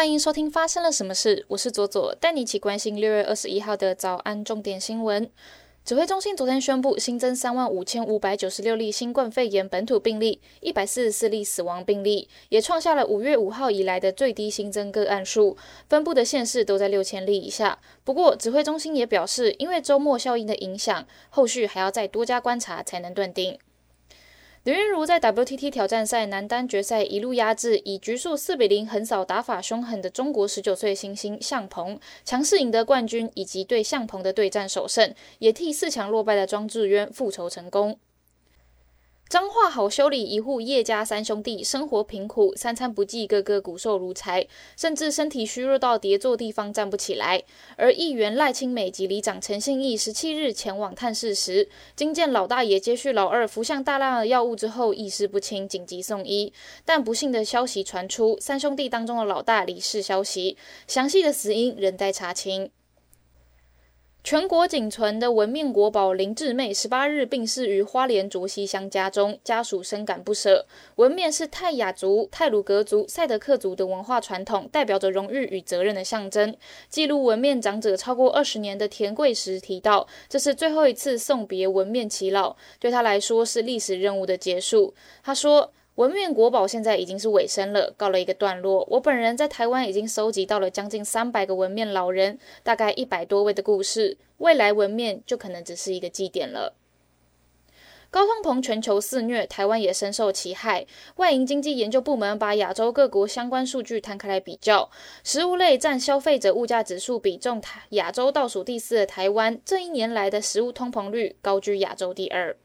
[0.00, 5.30] 欢迎收听发生了什么事，我是左左，带你一起关心六月二十一号的早安重点新闻。
[5.84, 15.58] 指挥中心昨天宣布新增三万五千五百九十六例新冠肺炎本土病例，一百四十四例死亡病例，也创下了五月五号以来的最低新增个案数。
[15.90, 17.78] 分布的县市都在六千例以下。
[18.02, 23.58] 不过，指挥中心也表示，因为周末效应的影响，后续还要再多加观察才能断定。
[24.62, 37.98] 刘云如在 WTT 挑战赛男单决赛一路压制，以局数四比零横扫打法凶狠的中国十九岁新星向鹏，强势赢得冠军，以及对向鹏的对战首胜，也替四强落败的庄智渊复仇成功。
[39.30, 44.44] 彰化好修理一户叶家三兄弟，生活贫苦，三餐不济，个个骨瘦如柴，
[44.76, 47.40] 甚至身体虚弱到跌坐地方站不起来。
[47.76, 56.52] 而议员赖清美及里长陈信义十七日前往探视时，经见老大爷接续老二服下大量的药物之后意识不清，紧急送医。
[56.84, 60.56] 但不幸的消息传出，三兄弟当中的老大离世消息，
[60.88, 62.72] 详细的死因仍待查清。
[64.30, 70.64] 全国仅存的文面国宝林志妹，十八日病逝于花莲卓溪乡家中，家属深感不舍。
[70.94, 76.54] 文面是泰雅族、泰鲁格族、赛德克族的文化传统，代表着荣誉与责任的象征。
[76.88, 84.94] 记录文面长者超过二十年的田贵时提到，这是最后一次送别文面耆老，对他来说是历史任务的结束。
[85.24, 85.72] 他说。
[85.96, 88.86] 文面国宝现在已经是尾声了，告了一个段落。
[88.90, 94.16] 我本人在台湾已经收集到了将近三百个文面老人，大概一百多位的故事。
[94.38, 96.74] 未来文面就可能只是一个祭典了。
[98.10, 100.86] 高通膨全球肆虐，台湾也深受其害。
[101.16, 104.90] 外银经济研究部门把亚洲各国相关数据摊开来比较，
[105.22, 112.56] 食物类占消费者物价指数比重，台亚洲倒数第四的台湾，这一年来的食物通膨率高居亚洲第二。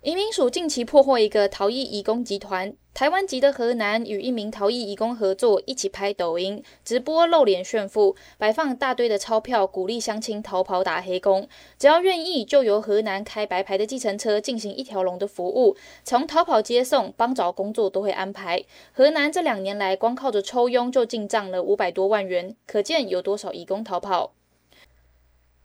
[0.00, 11.48] 移民署近期破获一个逃逸移工集团，台湾籍的河南与一名逃逸移工合作，一起拍抖音直播露脸炫富，摆放大堆的钞票，鼓励乡亲逃跑打黑工。
[11.80, 18.64] 只要愿意，就由河南开白牌的计程车进行一条龙的服务，从逃跑接送、帮找工作都会安排。
[18.92, 24.34] 河南这两年来，光靠着抽佣就进账了五百多万元，可见有多少移工逃跑。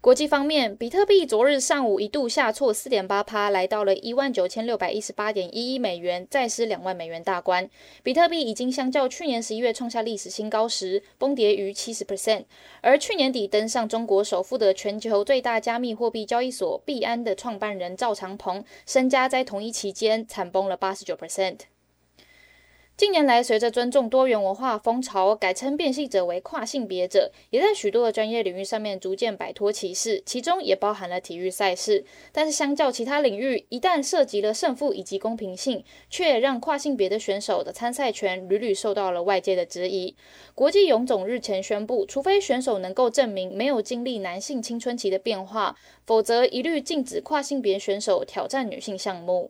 [0.04, 7.70] 国际方面，比特币昨日上午一度下挫四点八趴，来到了一万九千六百一十八点一一美元，再失两万美元大关。
[8.04, 12.44] 比特币已经相较去年十一月创下历史新高时，崩跌逾七十 percent。
[12.82, 21.60] 而去年底登上中国首富的全球最大加密货币交易所币安的创办人赵长鹏，身家在同一期间惨崩了八十九 percent。
[22.96, 32.06] 近年来，随着尊重多元文化风潮，改称变性者为跨性别者，也在许多的专业领域上面逐渐摆脱歧视，其中也包含了体育赛事。
[32.32, 40.16] 但是，相较其他领域，一旦涉及了胜负以及公平性，却让跨性别的选手的参赛权屡屡受到了外界的质疑。
[40.54, 49.50] 国际泳总日前宣布，除非选手能够证明没有经历男性青春期的变化，否则一律禁止跨性别选手挑战女性项目。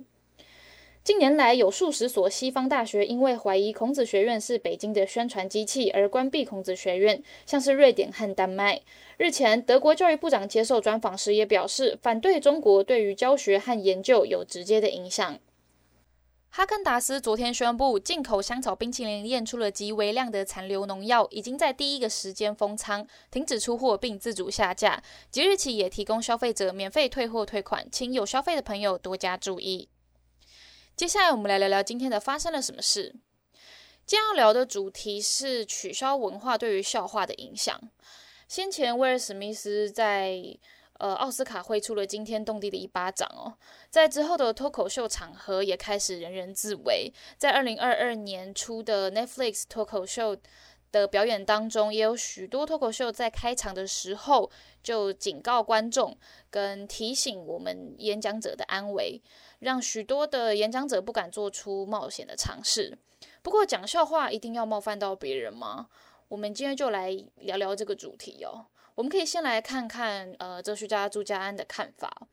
[1.03, 8.81] 近年来，有数十所西方大学因为怀疑孔子学院是北京的宣传机器而关闭孔子学院，像是瑞典和丹麦。
[9.18, 15.38] 日前，德国教育部长接受专访时也表示，反对中国对于教学和研究有直接的影响。
[16.50, 25.03] 哈根达斯昨天宣布，进口香草冰淇淋验出了极微量的残留农药，已经在第一个时间封仓，停止出货并自主下架。
[25.30, 29.90] 即日起也提供消费者免费退货退款，请有消费的朋友多加注意。
[30.96, 33.16] 接下来我们来聊聊今天的发生了什么事。
[34.06, 37.81] 今天要聊的主题是取消文化对于笑话的影响。
[38.48, 40.56] 先前威尔史密斯在
[41.00, 43.58] 呃奥斯卡挥出了惊天动地的一巴掌哦，
[43.90, 47.12] 在之后的脱口秀场合也开始人人自危。
[47.40, 50.38] 在二零二二年初的 Netflix 脱口秀
[50.94, 54.50] 的表演当中，也有许多脱口秀在开场的时候
[54.81, 56.16] 就警告观众
[56.50, 59.22] 跟提醒我们演讲者的安危。
[59.59, 62.97] 让许多的演讲者不敢做出冒险的尝试。
[63.41, 65.88] 不过，讲笑话一定要冒犯到别人吗？
[66.28, 68.66] 我们今天就来聊聊这个主题哦。
[68.96, 72.28] 我们可以先来看看，呃，哲学家朱家安的看法。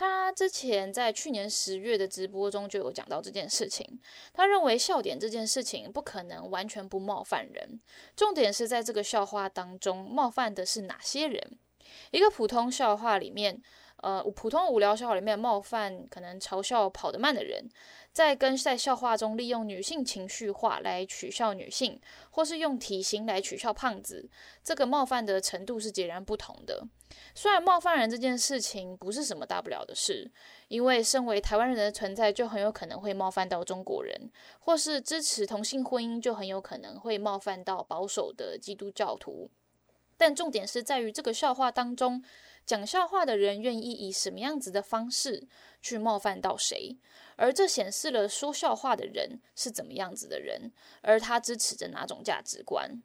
[0.00, 4.00] 他之前在去年十月的直播中就有讲到这件事情。
[4.32, 7.78] 他认为笑点这件事情不可能完全不冒犯人，
[8.16, 11.58] 重点是在这个笑话当中冒犯的是哪些人。
[12.12, 13.62] 一个普通笑话里面。
[14.02, 17.68] 呃，普通无聊笑话里面冒犯可能嘲笑跑得慢的人，
[18.12, 22.00] 在跟在笑话中利用女性情绪化来取笑女性，
[22.30, 24.28] 或是用体型来取笑胖子，
[24.64, 26.86] 这个冒犯的程度是截然不同的。
[27.34, 30.30] 虽然冒犯人这件事情不是什么大不了的事，
[30.68, 34.30] 因为身为台湾人的存在就很有可能会冒犯到中国人，
[34.60, 39.50] 或是支持同性婚姻就很有可能会冒犯到保守的基督教徒。
[40.16, 42.22] 但重点是在于这个笑话当中，
[42.70, 45.48] 讲笑话的人愿意以什么样子的方式
[45.82, 46.96] 去冒犯到谁，
[47.34, 50.70] 而这显示了说笑话的人是怎么样子的人，
[51.00, 53.02] 而他支持着哪种价值观。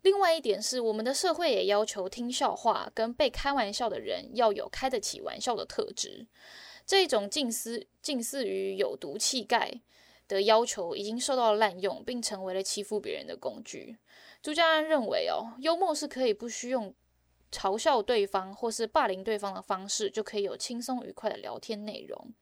[0.00, 6.26] 另外一点是，我们的社会也要求听笑话跟被开玩笑的人要有开得起玩笑的特质，
[6.86, 9.82] 这种近似近似于有毒气概。
[10.26, 13.96] 的要求已经受到滥用，并成为了欺负别人的工具。
[14.42, 16.94] 朱家安认为，哦，幽默是可以不需用
[17.50, 22.32] 嘲笑对方或是霸凌对方的方式，就可以有轻松愉快的聊天内容。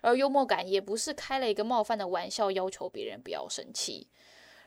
[0.00, 4.08] 而幽默感也不是开了一个冒犯的玩笑，要求别人不要生气。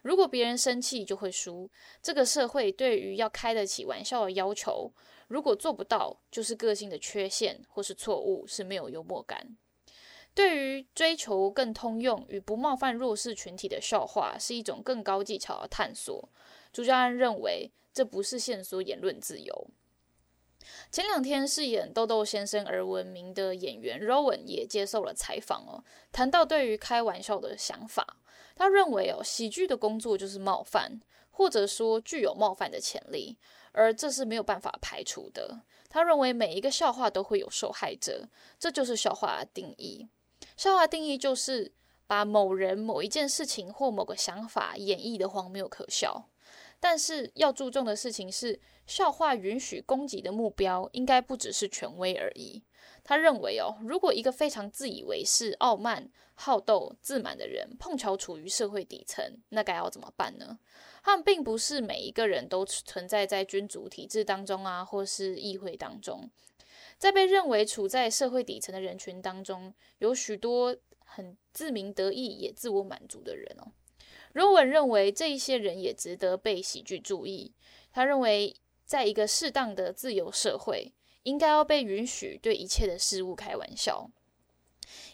[0.02, 1.70] 如果别人生气就会输。
[2.02, 4.94] 这个社会对于要开得起玩笑的要求，
[5.28, 9.58] 如果做不到，就是个性的缺陷或是错误，是没有幽默感。
[10.36, 16.30] 对于追求更通用与不冒犯弱势群体的笑话，是一种更高技巧的探索。
[16.72, 19.68] 朱家安认为，这不是限缩言论自由。
[20.92, 28.18] 前两天饰演豆豆先生而闻名的演员 Rowan 也接受了采访哦，谈到对于开玩笑的想法。
[28.56, 31.02] 他认为哦，喜剧的工作就是冒犯，
[31.32, 33.38] 或者说具有冒犯的潜力，
[33.74, 35.62] 而这是没有办法排除的。
[35.90, 38.28] 他认为每一个笑话都会有受害者，
[38.58, 40.08] 这就是笑话的定义。
[40.56, 41.72] 笑话定义就是
[42.08, 46.30] 把某人、某一件事情或某个想法演绎的荒谬可笑。
[46.88, 52.62] 但是要注重的事情是，笑话允许攻击的目标应该不只是权威而已。
[53.04, 60.60] 他认为哦，如果一个非常自以为是、傲慢、好斗、自满的人碰巧处于社会底层，那该要怎么办呢？
[61.02, 66.30] 他们并不是每一个人都存在在君主体制当中啊，或是议会当中。
[67.00, 73.72] 在被认为处在社会底层的人群当中，有许多很自鸣得意也自我满足的人哦。
[74.36, 77.54] 罗文认为这一些人也值得被喜剧注意。
[77.94, 78.54] 他认为，
[78.84, 80.92] 在一个适当的自由社会，
[81.24, 84.12] 应该要被允许对一切的事物开玩笑。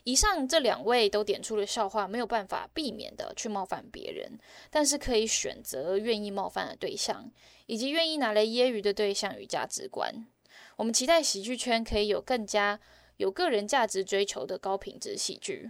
[0.04, 4.40] 以上这两位都点出了笑话没有办法避免的去冒犯别人，
[4.72, 7.32] 但是可以选择愿意冒犯的对象，
[7.68, 10.26] 以及愿意拿来揶揄的对象与价值观。
[10.78, 12.80] 我们期待喜剧圈可以有更加
[13.18, 15.70] 有个人价值追求的高品质喜剧。